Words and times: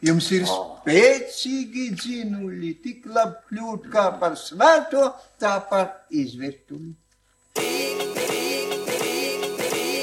Jums 0.00 0.30
ir 0.32 0.46
spēcīgi 0.48 1.90
dzinuļi, 1.92 2.70
tik 2.80 3.02
labi 3.12 3.36
kļūt 3.50 3.88
kā 3.92 4.06
par 4.20 4.32
svēto, 4.40 5.10
tā 5.36 5.58
par 5.68 5.90
izvirtuļu. 6.08 6.94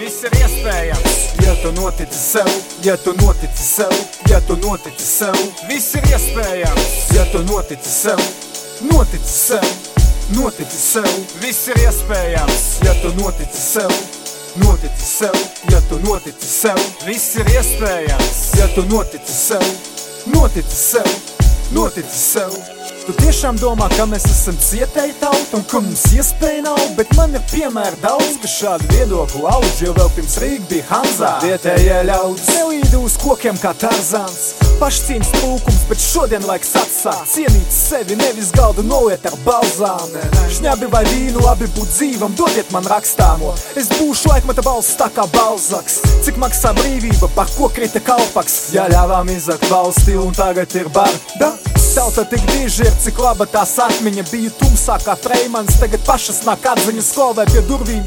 Viss 0.00 0.24
ir 0.24 0.38
iespējams, 0.38 1.18
ja 1.44 1.52
tu 1.60 1.74
notici 1.76 2.22
sev, 2.22 2.48
ja 2.86 2.96
tu 3.04 3.12
notici 3.20 3.66
sev, 3.66 3.92
ja 4.32 4.40
tu 4.48 4.56
notici 4.64 5.04
sev. 5.10 5.36
Viss 5.68 5.92
ir 6.00 6.08
iespējams, 6.08 6.88
ja 7.18 7.28
tu 7.34 7.44
notici 7.52 7.92
sev, 7.92 8.24
notici 8.88 9.36
sev, 9.36 9.68
notici 10.32 10.82
sev. 10.88 11.12
Viss 11.44 11.68
ir 11.68 11.84
iespējams, 11.84 12.66
ja 12.88 12.96
tu 13.04 13.12
notici 13.20 13.60
sev. 13.60 14.21
Notici 14.56 15.04
sev, 15.04 15.32
ja 15.70 15.80
tu 15.88 15.98
notici 16.08 16.46
sev. 16.46 16.76
Viss 17.06 17.38
ir 17.40 17.48
iespējams, 17.48 18.40
ja 18.58 18.66
tu 18.74 18.84
notici 18.90 19.32
sev. 19.32 19.62
Notici 20.28 20.76
sev, 20.76 21.08
notici 21.72 22.18
sev. 22.18 22.52
Tu 23.06 23.14
tiešām 23.22 23.56
domā, 23.56 23.88
ka 23.96 24.04
mēs 24.06 24.26
esam 24.28 24.58
cietēji 24.60 25.16
tauta 25.22 25.56
un 25.56 25.64
ka 25.70 25.80
mums 25.80 26.04
iespēja 26.12 26.66
nav, 26.66 26.82
bet 26.98 27.16
man 27.16 27.32
ir 27.32 27.46
piemēri 27.48 28.02
daudz, 28.04 28.36
ka 28.42 28.52
šādu 28.58 28.92
viedokli 28.92 29.42
auž 29.54 29.80
jau 29.86 29.96
vēl 29.96 30.12
pirms 30.18 30.36
Rīga 30.44 30.68
bija 30.68 30.90
Hanzā. 30.92 31.32
Vietējie 31.48 32.04
ļaudis 32.12 32.52
nelīd 32.52 33.00
uz 33.00 33.16
kokiem 33.24 33.56
kā 33.62 33.72
Tarzāns. 33.80 34.71
Pašcīņas 34.82 35.28
trūkums, 35.36 35.82
bet 35.86 36.00
šodien 36.02 36.42
laiks 36.42 36.72
atsākt 36.74 37.28
cienīt 37.30 37.68
sevi, 37.70 38.16
nevis 38.18 38.48
galdu 38.50 38.82
noliet 38.82 39.22
ar 39.30 39.36
balzām. 39.44 40.16
Šņabi 40.56 40.88
vai 40.90 41.04
vīnu, 41.06 41.38
labi 41.44 41.68
būt 41.76 41.92
dzīvam, 41.92 42.34
dodiet 42.34 42.72
man 42.74 42.88
rakstāmo. 42.90 43.52
Es 43.78 43.92
būšu 43.94 44.32
laikmeta 44.32 44.64
balss 44.66 44.98
tā 44.98 45.06
kā 45.14 45.28
balzaks. 45.36 46.00
Cik 46.26 46.40
maksā 46.42 46.74
brīvība, 46.80 47.30
par 47.36 47.52
ko 47.54 47.70
krita 47.70 48.02
kalpaks? 48.02 48.72
Ja 48.74 48.88
ļāvām 48.90 49.30
izakt 49.36 49.70
valsti 49.70 50.18
un 50.18 50.34
tagad 50.34 50.74
ir 50.74 50.90
barda. 50.90 51.54
Tauta 51.94 52.24
tik 52.24 52.40
diži 52.48 52.86
ir, 52.86 52.92
cik 53.04 53.18
laba 53.20 53.44
tās 53.44 53.74
atmiņa 53.84 54.22
bija 54.30 54.50
tumsā 54.56 54.94
kā 55.04 55.12
freimans. 55.20 55.76
Tagad 55.76 56.00
pašas 56.06 56.38
nāk 56.46 56.64
atziņas 56.70 57.10
skolē 57.12 57.44
pie 57.50 57.60
durvīm. 57.68 58.00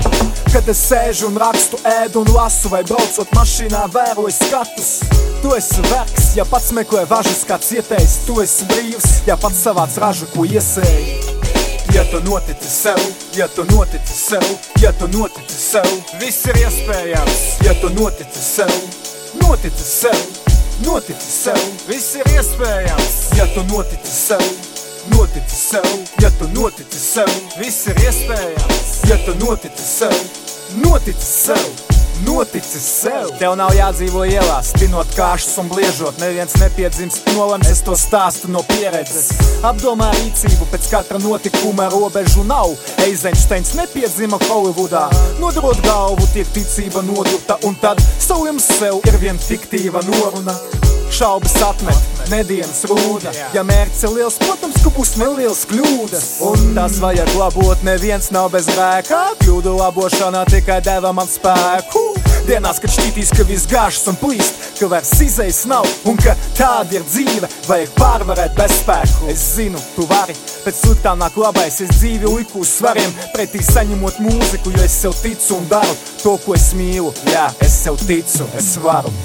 Kad 0.50 0.72
es 0.74 0.82
sēžu 0.88 1.28
un 1.30 1.38
rakstu, 1.38 1.78
ēdu 1.86 2.24
un 2.24 2.32
lasu, 2.34 2.72
vai 2.74 2.82
braucot 2.88 3.30
mašīnā, 3.38 3.84
vēroju 3.94 4.34
skatus. 4.34 4.90
Tu 5.44 5.54
esi 5.54 5.86
vergs, 5.86 6.32
ja 6.34 6.48
pats 6.50 6.72
meklē 6.74 7.04
važas 7.12 7.44
kā 7.46 7.60
cietējs. 7.62 8.16
Tu 8.26 8.40
esi 8.42 8.66
brīvs, 8.72 9.12
ja 9.30 9.38
pats 9.38 9.62
savāc 9.68 10.00
ražu, 10.02 10.32
ko 10.34 10.48
iesēji. 10.50 11.36
Ja 11.94 12.08
tu 12.10 12.24
notici 12.26 12.72
sev, 12.72 12.98
ja 13.38 13.46
tu 13.54 13.68
notici 13.70 14.18
sev, 14.18 14.48
ja 14.82 14.96
tu 14.98 15.12
notici 15.14 15.62
sev, 15.62 15.86
viss 16.24 16.50
ir 16.50 16.58
iespējams. 16.66 17.38
Ja 17.70 17.78
tu 17.84 17.94
notici 17.94 18.42
sev, 18.42 18.74
notici 19.44 19.86
sev, 19.86 20.45
notici 20.84 21.32
sev, 21.32 21.60
viss 21.88 22.16
ir 22.20 22.28
iespējams. 22.36 23.18
Ja 23.38 23.48
tu 23.54 23.64
notici 23.70 24.12
sev, 24.12 24.44
notici 25.14 25.56
sev, 25.56 25.88
ja 26.22 26.32
tu 26.40 26.48
notici 26.54 27.00
sev, 27.00 27.32
viss 27.60 27.88
ir 27.88 28.00
iespējams. 28.04 28.96
Ja 29.10 29.20
tu 29.26 29.36
notici 29.46 29.84
sev, 29.84 30.16
notici 30.84 31.26
sev. 31.26 31.95
Noticis 32.24 32.86
sev. 33.02 33.32
Tev 33.40 33.58
nav 33.60 33.74
jādzīvo 33.76 34.24
ielās, 34.30 34.72
pinot 34.80 35.10
kāšas 35.18 35.58
un 35.60 35.68
bliežot. 35.72 36.22
Neviens 36.24 36.56
nepiedzimst 36.62 37.28
nolems, 37.36 37.68
es 37.74 37.84
to 37.84 37.98
stāstu 38.00 38.52
no 38.54 38.64
pieredzes. 38.70 39.34
Apdomā 39.68 40.12
rīcību 40.16 40.70
pēc 40.72 40.88
katra 40.94 41.20
notikuma 41.20 41.90
robežu 41.92 42.48
nav. 42.48 42.72
Eizensteins 43.04 43.76
nepiedzima 43.76 44.40
Holivudā. 44.48 45.10
Nodarot 45.42 45.84
galvu, 45.84 46.30
tiek 46.32 46.48
ticība 46.56 47.04
nodurta, 47.04 47.60
un 47.68 47.76
tad 47.84 48.00
saviem 48.16 48.62
sev 48.64 49.04
ir 49.04 49.20
vien 49.20 49.42
fiktīva 49.50 50.06
noruna. 50.08 50.56
Šaubas 51.16 51.54
atmet, 51.64 52.08
nedienas 52.28 52.82
rūda. 52.90 53.32
Ja 53.56 53.62
mērķis 53.64 54.02
ir 54.04 54.12
liels, 54.18 54.36
protams, 54.42 54.82
ka 54.84 54.90
būs 54.92 55.14
nelielas 55.16 55.62
kļūdas. 55.70 56.26
Un 56.44 56.74
tas 56.76 56.98
vajag 57.00 57.30
labot, 57.40 57.86
neviens 57.88 58.34
nav 58.36 58.50
bez 58.52 58.68
grēka. 58.68 59.22
Kļūdu 59.40 59.78
labošanā 59.78 60.42
tikai 60.52 60.82
deva 60.84 61.14
man 61.16 61.30
spēku. 61.32 62.02
Dienās, 62.50 62.82
kad 62.84 62.92
šķitīs, 62.92 63.32
ka 63.32 63.46
viss 63.48 63.70
gāžas 63.72 64.10
un 64.12 64.20
plīst, 64.20 64.60
ka 64.76 64.90
vairs 64.92 65.14
izējas 65.24 65.62
nav 65.72 65.88
un 66.04 66.20
ka 66.20 66.36
tāda 66.58 67.00
ir 67.00 67.08
dzīve, 67.08 67.48
vajag 67.70 67.96
pārvarēt 67.96 68.60
bezspēku. 68.60 69.32
Es 69.32 69.48
zinu, 69.56 69.80
tu 69.96 70.04
vari, 70.12 70.36
pēc 70.66 70.84
sliktām 70.84 71.24
nāk 71.24 71.40
labais, 71.40 71.80
es 71.80 71.96
dzīvi 71.96 72.36
liku 72.36 72.66
uz 72.66 72.76
svariem, 72.82 73.16
pretī 73.32 73.64
saņemot 73.64 74.20
mūziku, 74.28 74.76
jo 74.76 74.84
es 74.84 75.00
sev 75.00 75.16
ticu 75.24 75.62
un 75.62 75.72
daru 75.72 75.96
to, 76.20 76.36
ko 76.44 76.60
es 76.60 76.74
mīlu. 76.76 77.16
Jā, 77.32 77.48
es 77.64 77.80
sev 77.88 77.98
ticu, 78.04 78.52
es 78.60 78.76
varu. 78.84 79.16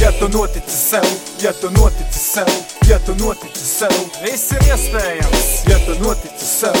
Ja 0.00 0.12
tu 0.12 0.28
notici 0.28 0.76
sev, 0.90 1.04
ja 1.40 1.52
tu 1.52 1.70
notici 1.70 2.18
sev, 2.18 2.48
ja 2.88 2.98
tu 2.98 3.14
notici 3.14 3.64
sev, 3.64 3.92
viss 4.22 4.50
ir 4.52 4.62
iespējams. 4.68 5.44
Ja 5.68 5.78
tu 5.86 5.94
notici 6.02 6.46
sev, 6.46 6.76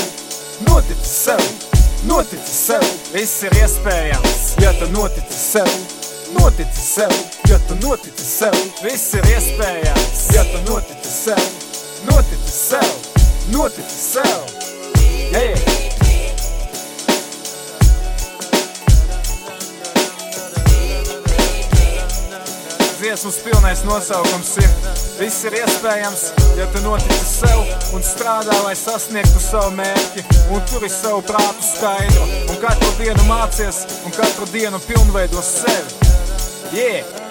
notici 0.66 1.08
sev, 1.08 1.40
notici 2.08 2.54
sev, 2.54 2.84
viss 3.14 3.42
ir 3.42 3.54
iespējams. 3.62 4.42
Ja 4.62 4.72
tu 4.80 4.90
notici 4.92 5.38
sev, 5.38 5.70
notici 6.38 6.80
sev, 6.80 7.14
ja 7.48 7.58
tu 7.68 7.78
notici 7.86 8.24
sev, 8.24 8.58
viss 8.82 9.14
ir 9.14 9.30
iespējams. 9.36 10.26
Ja 10.34 10.44
tu 10.50 10.64
notici 10.72 11.14
sev, 11.24 11.46
notici 12.10 12.52
sev, 12.58 12.92
notici 13.54 14.02
sev. 14.10 14.43
Dziesmas 23.04 23.36
pilnais 23.44 23.82
nosaukums 23.84 24.54
ir 24.56 24.70
Viss 25.18 25.44
ir 25.44 25.54
iespējams, 25.58 26.22
ja 26.56 26.64
tu 26.72 26.80
notici 26.82 27.26
sev 27.28 27.92
un 27.94 28.02
strādā, 28.02 28.56
lai 28.64 28.72
sasniegtu 28.78 29.42
savu 29.44 29.74
mērķi 29.76 30.24
un 30.56 30.64
turi 30.70 30.88
savu 30.90 31.20
prātu 31.28 31.68
skaidru 31.68 32.24
un 32.48 32.62
katru 32.64 32.94
dienu 33.02 33.26
mācies 33.28 33.84
un 34.08 34.16
katru 34.16 34.48
dienu 34.54 34.80
pilnveido 34.88 35.44
sevi. 35.44 36.10
Yeah! 36.72 37.23